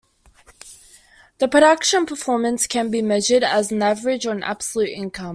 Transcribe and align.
The 1.37 1.47
production 1.47 2.07
performance 2.07 2.65
can 2.65 2.89
be 2.89 3.03
measured 3.03 3.43
as 3.43 3.71
an 3.71 3.83
average 3.83 4.25
or 4.25 4.31
an 4.31 4.41
absolute 4.41 4.89
income. 4.89 5.29